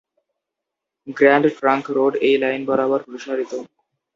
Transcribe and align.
Grand 1.07 1.45
trunk 1.57 1.85
road 1.95 2.13
এই 2.27 2.35
line 2.43 2.61
বরাবর 2.69 2.99
প্রসারিত। 3.07 3.51